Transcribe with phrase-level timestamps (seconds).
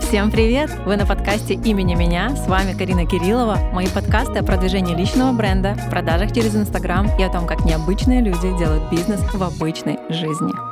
[0.00, 0.70] Всем привет!
[0.84, 2.34] Вы на подкасте «Имени меня».
[2.34, 3.58] С вами Карина Кириллова.
[3.72, 8.56] Мои подкасты о продвижении личного бренда, продажах через Инстаграм и о том, как необычные люди
[8.58, 10.69] делают бизнес в обычной жизни.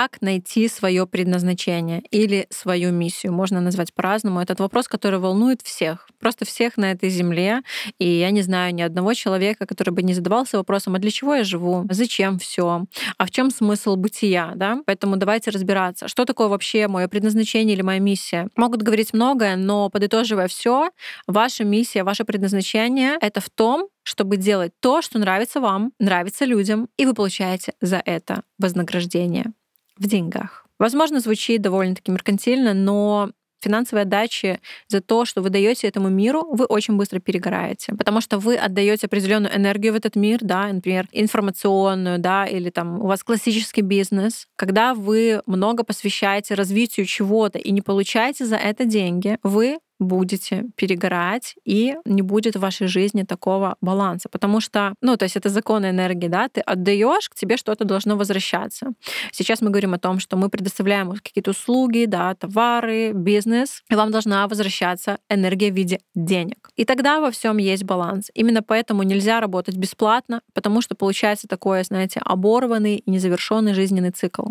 [0.00, 3.34] Как найти свое предназначение или свою миссию?
[3.34, 4.40] Можно назвать по-разному.
[4.40, 7.60] Этот вопрос, который волнует всех, просто всех на этой земле.
[7.98, 11.34] И я не знаю ни одного человека, который бы не задавался вопросом, а для чего
[11.34, 11.84] я живу?
[11.90, 12.86] Зачем все?
[13.18, 14.52] А в чем смысл бытия?
[14.56, 14.78] Да?
[14.86, 18.48] Поэтому давайте разбираться, что такое вообще мое предназначение или моя миссия.
[18.56, 20.92] Могут говорить многое, но подытоживая все,
[21.26, 26.88] ваша миссия, ваше предназначение— это в том, чтобы делать то, что нравится вам, нравится людям,
[26.96, 29.52] и вы получаете за это вознаграждение
[30.00, 30.66] в деньгах.
[30.80, 33.30] Возможно, звучит довольно-таки меркантильно, но
[33.62, 38.38] финансовой отдачи за то, что вы даете этому миру, вы очень быстро перегораете, потому что
[38.38, 43.22] вы отдаете определенную энергию в этот мир, да, например, информационную, да, или там у вас
[43.22, 44.46] классический бизнес.
[44.56, 51.54] Когда вы много посвящаете развитию чего-то и не получаете за это деньги, вы будете перегорать,
[51.64, 54.28] и не будет в вашей жизни такого баланса.
[54.28, 58.16] Потому что, ну, то есть это закон энергии, да, ты отдаешь, к тебе что-то должно
[58.16, 58.92] возвращаться.
[59.30, 64.10] Сейчас мы говорим о том, что мы предоставляем какие-то услуги, да, товары, бизнес, и вам
[64.10, 66.70] должна возвращаться энергия в виде денег.
[66.76, 68.30] И тогда во всем есть баланс.
[68.34, 74.46] Именно поэтому нельзя работать бесплатно, потому что получается такое, знаете, оборванный незавершенный жизненный цикл.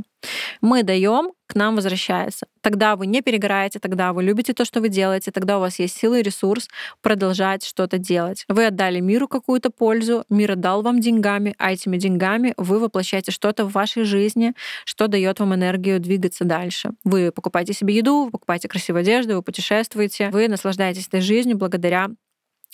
[0.61, 2.45] Мы даем, к нам возвращается.
[2.61, 5.97] Тогда вы не перегораете, тогда вы любите то, что вы делаете, тогда у вас есть
[5.97, 6.67] сила и ресурс
[7.01, 8.45] продолжать что-то делать.
[8.47, 13.65] Вы отдали миру какую-то пользу, мир отдал вам деньгами, а этими деньгами вы воплощаете что-то
[13.65, 14.53] в вашей жизни,
[14.85, 16.91] что дает вам энергию двигаться дальше.
[17.03, 22.09] Вы покупаете себе еду, вы покупаете красивую одежду, вы путешествуете, вы наслаждаетесь этой жизнью благодаря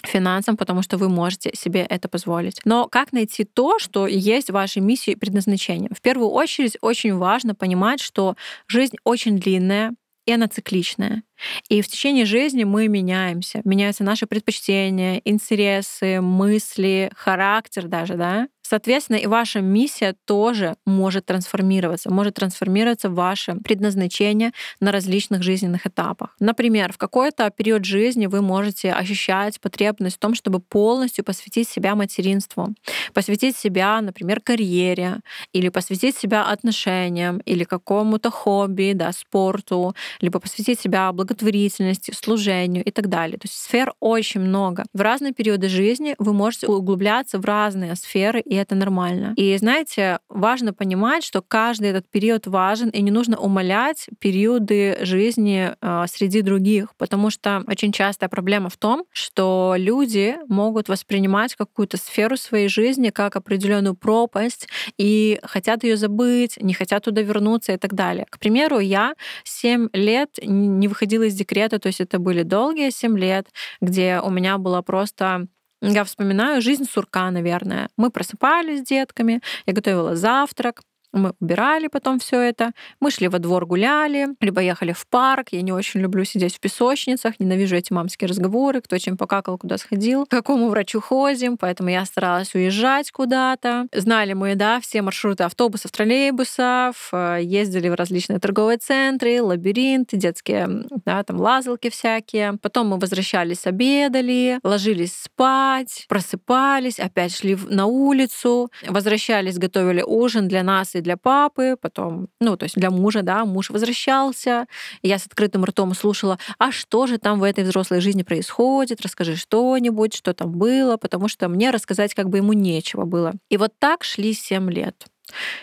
[0.04, 2.60] финансам, потому что вы можете себе это позволить.
[2.66, 5.90] Но как найти то, что есть в вашей миссии и предназначении?
[5.94, 8.36] В первую очередь очень важно понимать, что
[8.68, 9.94] жизнь очень длинная,
[10.26, 11.24] и она цикличная.
[11.70, 13.62] И в течение жизни мы меняемся.
[13.64, 18.48] Меняются наши предпочтения, интересы, мысли, характер даже, да?
[18.68, 26.36] Соответственно, и ваша миссия тоже может трансформироваться, может трансформироваться ваше предназначение на различных жизненных этапах.
[26.40, 31.94] Например, в какой-то период жизни вы можете ощущать потребность в том, чтобы полностью посвятить себя
[31.94, 32.74] материнству,
[33.14, 35.20] посвятить себя, например, карьере,
[35.54, 42.90] или посвятить себя отношениям, или какому-то хобби, да, спорту, либо посвятить себя благотворительности, служению и
[42.90, 43.38] так далее.
[43.38, 44.86] То есть сфер очень много.
[44.92, 49.34] В разные периоды жизни вы можете углубляться в разные сферы, это нормально.
[49.36, 55.72] И знаете, важно понимать, что каждый этот период важен, и не нужно умалять периоды жизни
[55.80, 61.98] э, среди других, потому что очень частая проблема в том, что люди могут воспринимать какую-то
[61.98, 64.68] сферу своей жизни как определенную пропасть
[64.98, 68.26] и хотят ее забыть, не хотят туда вернуться и так далее.
[68.30, 73.18] К примеру, я 7 лет не выходила из декрета, то есть это были долгие 7
[73.18, 73.48] лет,
[73.82, 75.48] где у меня была просто
[75.82, 77.90] я вспоминаю жизнь сурка, наверное.
[77.98, 80.82] Мы просыпались с детками, я готовила завтрак,
[81.16, 82.72] мы убирали потом все это.
[83.00, 85.48] Мы шли во двор, гуляли, либо ехали в парк.
[85.52, 89.78] Я не очень люблю сидеть в песочницах, ненавижу эти мамские разговоры, кто чем покакал, куда
[89.78, 91.58] сходил, к какому врачу ходим.
[91.58, 93.88] Поэтому я старалась уезжать куда-то.
[93.94, 100.86] Знали мы, да, все маршруты автобусов, троллейбусов, э, ездили в различные торговые центры, лабиринты, детские,
[101.06, 102.58] да, там лазалки всякие.
[102.62, 110.64] Потом мы возвращались, обедали, ложились спать, просыпались, опять шли на улицу, возвращались, готовили ужин для
[110.64, 114.66] нас и для папы, потом, ну, то есть для мужа, да, муж возвращался,
[115.02, 119.38] я с открытым ртом слушала, а что же там в этой взрослой жизни происходит, расскажи
[119.38, 123.34] что-нибудь, что там было, потому что мне рассказать как бы ему нечего было.
[123.50, 125.06] И вот так шли 7 лет.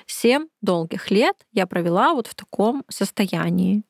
[0.06, 3.83] Семь долгих лет я провела вот в таком состоянии.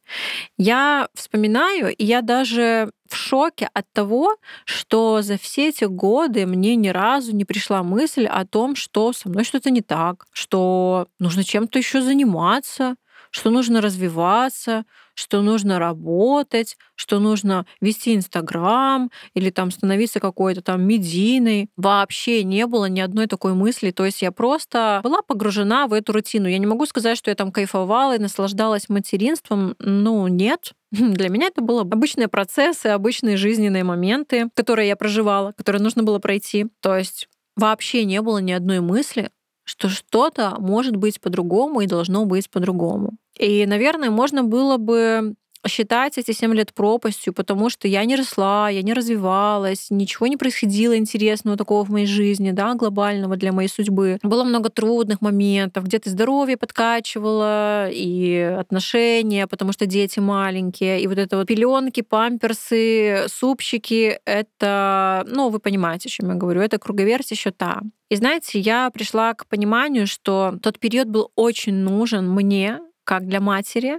[0.59, 6.77] Я вспоминаю, и я даже в шоке от того, что за все эти годы мне
[6.77, 11.45] ни разу не пришла мысль о том, что со мной что-то не так, что нужно
[11.45, 12.97] чем-то еще заниматься,
[13.33, 14.85] что нужно развиваться,
[15.15, 21.69] что нужно работать, что нужно вести Инстаграм или там становиться какой-то там медийной.
[21.77, 23.91] Вообще не было ни одной такой мысли.
[23.91, 26.47] То есть я просто была погружена в эту рутину.
[26.47, 29.75] Я не могу сказать, что я там кайфовала и наслаждалась материнством.
[29.79, 30.73] Ну, нет.
[30.91, 36.19] Для меня это были обычные процессы, обычные жизненные моменты, которые я проживала, которые нужно было
[36.19, 36.67] пройти.
[36.81, 39.31] То есть вообще не было ни одной мысли,
[39.73, 43.13] что что-то может быть по-другому и должно быть по-другому.
[43.39, 45.35] И, наверное, можно было бы
[45.67, 50.37] считать эти 7 лет пропастью, потому что я не росла, я не развивалась, ничего не
[50.37, 54.19] происходило интересного такого в моей жизни, да, глобального для моей судьбы.
[54.23, 61.19] Было много трудных моментов, где-то здоровье подкачивало, и отношения, потому что дети маленькие, и вот
[61.19, 67.31] это вот пеленки, памперсы, супчики, это, ну, вы понимаете, о чем я говорю, это круговерть
[67.31, 67.83] еще та.
[68.11, 73.41] И знаете, я пришла к пониманию, что тот период был очень нужен мне, как для
[73.41, 73.99] матери,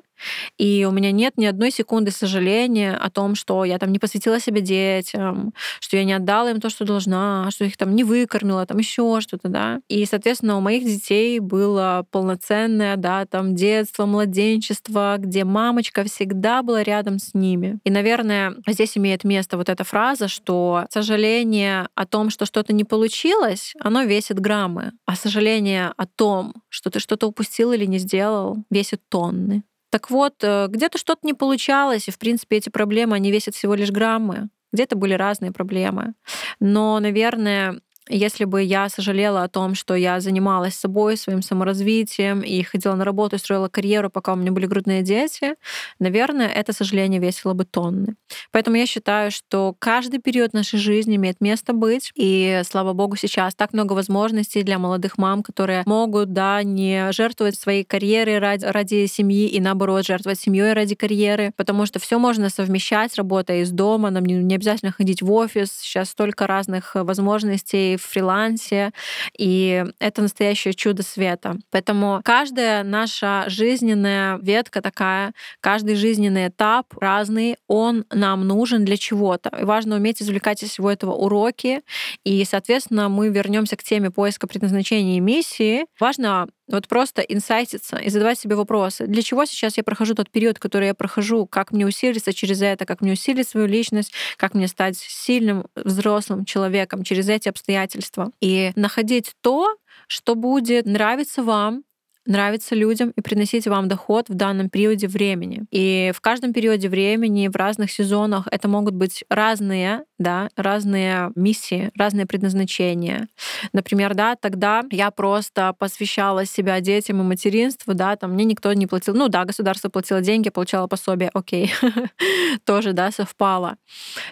[0.58, 4.40] и у меня нет ни одной секунды сожаления о том, что я там не посвятила
[4.40, 8.66] себе детям, что я не отдала им то, что должна, что их там не выкормила,
[8.66, 9.80] там еще что-то, да.
[9.88, 16.84] И, соответственно, у моих детей было полноценное, да, там детство, младенчество, где мамочка всегда была
[16.84, 17.80] рядом с ними.
[17.84, 22.84] И, наверное, здесь имеет место вот эта фраза, что сожаление о том, что что-то не
[22.84, 28.58] получилось, оно весит граммы, а сожаление о том, что ты что-то упустил или не сделал,
[28.70, 29.64] весит тонны.
[29.94, 33.76] Так вот, э, где-то что-то не получалось, и, в принципе, эти проблемы, они весят всего
[33.76, 34.50] лишь граммы.
[34.72, 36.16] Где-то были разные проблемы.
[36.60, 42.62] Но, наверное, если бы я сожалела о том, что я занималась собой, своим саморазвитием и
[42.64, 45.56] ходила на работу, строила карьеру, пока у меня были грудные дети,
[46.00, 48.16] наверное, это сожаление весило бы тонны.
[48.52, 52.12] Поэтому я считаю, что каждый период нашей жизни имеет место быть.
[52.16, 57.60] И, слава богу, сейчас так много возможностей для молодых мам, которые могут, да, не жертвовать
[57.60, 62.50] своей карьерой ради, ради семьи и, наоборот, жертвовать семьей ради карьеры, потому что все можно
[62.50, 65.72] совмещать, работая из дома, нам не, не обязательно ходить в офис.
[65.82, 68.92] Сейчас столько разных возможностей в фрилансе,
[69.38, 71.58] и это настоящее чудо света.
[71.72, 79.50] Поэтому каждая наша жизненная ветка такая, каждый жизненный этап разный, он нам нужен для чего-то.
[79.60, 81.82] И важно уметь извлекать из всего этого уроки,
[82.24, 85.86] и, соответственно, мы вернемся к теме поиска предназначения и миссии.
[86.00, 89.08] Важно вот просто инсайтиться и задавать себе вопросы.
[89.08, 91.46] Для чего сейчас я прохожу тот период, который я прохожу?
[91.46, 92.86] Как мне усилиться через это?
[92.86, 94.14] Как мне усилить свою личность?
[94.38, 98.32] Как мне стать сильным взрослым человеком через эти обстоятельства?
[98.42, 99.76] И находить то,
[100.08, 101.84] что будет нравиться вам,
[102.26, 105.66] нравиться людям и приносить вам доход в данном периоде времени.
[105.72, 111.92] И в каждом периоде времени, в разных сезонах это могут быть разные, да, разные миссии,
[111.98, 113.28] разные предназначения.
[113.74, 118.88] Например, да, тогда я просто посвящала себя детям и материнству, да, там мне никто не
[118.88, 119.14] платил.
[119.16, 121.72] Ну да, государство платило деньги, получала пособие, окей,
[122.66, 123.78] тоже, да, совпало.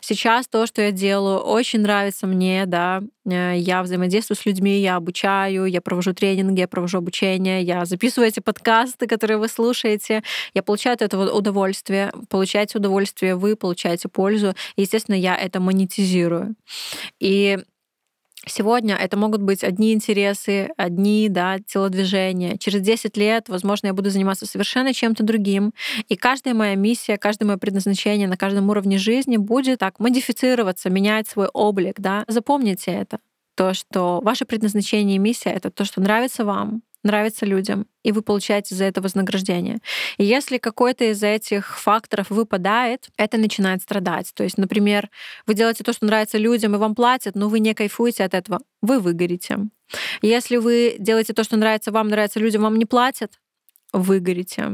[0.01, 5.65] Сейчас то, что я делаю, очень нравится мне, да, я взаимодействую с людьми, я обучаю,
[5.65, 10.23] я провожу тренинги, я провожу обучение, я записываю эти подкасты, которые вы слушаете,
[10.53, 16.56] я получаю от этого удовольствие, получаете удовольствие вы, получаете пользу, и, естественно, я это монетизирую.
[17.19, 17.59] И
[18.47, 22.57] Сегодня это могут быть одни интересы, одни да, телодвижения.
[22.57, 25.73] Через 10 лет, возможно, я буду заниматься совершенно чем-то другим.
[26.09, 31.27] И каждая моя миссия, каждое мое предназначение на каждом уровне жизни будет так модифицироваться, менять
[31.27, 31.99] свой облик.
[31.99, 32.23] Да?
[32.27, 33.19] Запомните это.
[33.55, 38.21] То, что ваше предназначение и миссия— это то, что нравится вам, нравится людям, и вы
[38.21, 39.80] получаете за это вознаграждение.
[40.18, 44.31] И если какой-то из этих факторов выпадает, это начинает страдать.
[44.33, 45.09] То есть, например,
[45.48, 48.59] вы делаете то, что нравится людям, и вам платят, но вы не кайфуете от этого,
[48.81, 49.57] вы выгорите.
[50.21, 53.39] Если вы делаете то, что нравится вам, нравится людям, вам не платят,
[53.94, 54.69] выгорите.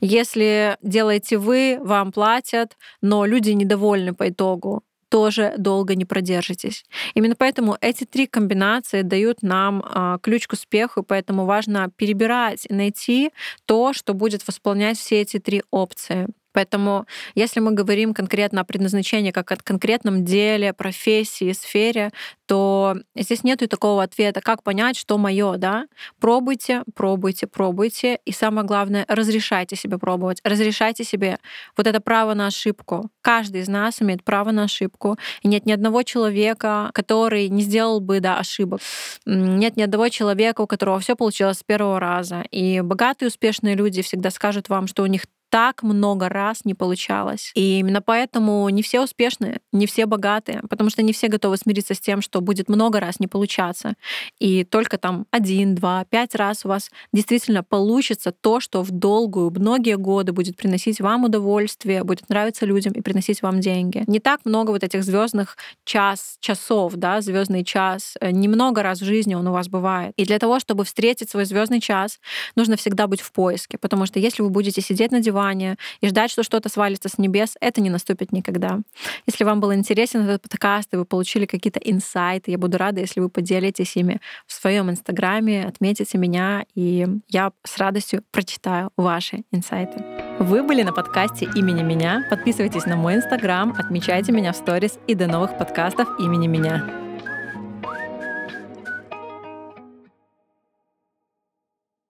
[0.00, 6.84] Если делаете вы, вам платят, но люди недовольны по итогу, тоже долго не продержитесь.
[7.14, 12.74] Именно поэтому эти три комбинации дают нам а, ключ к успеху, поэтому важно перебирать и
[12.74, 13.30] найти
[13.66, 16.28] то, что будет восполнять все эти три опции.
[16.56, 22.12] Поэтому, если мы говорим конкретно о предназначении как о конкретном деле, профессии, сфере,
[22.46, 25.86] то здесь нет такого ответа, как понять, что мое, да?
[26.18, 28.20] Пробуйте, пробуйте, пробуйте.
[28.24, 30.40] И самое главное, разрешайте себе пробовать.
[30.44, 31.38] Разрешайте себе
[31.76, 33.10] вот это право на ошибку.
[33.20, 35.18] Каждый из нас имеет право на ошибку.
[35.42, 38.80] И нет ни одного человека, который не сделал бы да, ошибок.
[39.26, 42.44] Нет ни одного человека, у которого все получилось с первого раза.
[42.50, 47.52] И богатые, успешные люди всегда скажут вам, что у них так много раз не получалось.
[47.54, 51.94] И именно поэтому не все успешные, не все богатые, потому что не все готовы смириться
[51.94, 53.94] с тем, что будет много раз не получаться.
[54.38, 59.50] И только там один, два, пять раз у вас действительно получится то, что в долгую,
[59.50, 64.04] многие годы будет приносить вам удовольствие, будет нравиться людям и приносить вам деньги.
[64.06, 68.16] Не так много вот этих звездных час, часов, да, звездный час.
[68.20, 70.12] Э, немного раз в жизни он у вас бывает.
[70.16, 72.18] И для того, чтобы встретить свой звездный час,
[72.56, 76.08] нужно всегда быть в поиске, потому что если вы будете сидеть на диване, диване и
[76.08, 78.80] ждать, что что-то свалится с небес, это не наступит никогда.
[79.26, 83.20] Если вам был интересен этот подкаст, и вы получили какие-то инсайты, я буду рада, если
[83.20, 90.02] вы поделитесь ими в своем инстаграме, отметите меня, и я с радостью прочитаю ваши инсайты.
[90.38, 92.26] Вы были на подкасте имени меня.
[92.30, 97.05] Подписывайтесь на мой инстаграм, отмечайте меня в сторис и до новых подкастов имени меня.